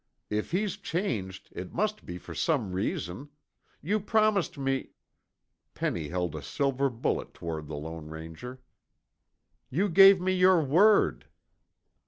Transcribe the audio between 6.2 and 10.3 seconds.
a silver bullet toward the Lone Ranger. "You gave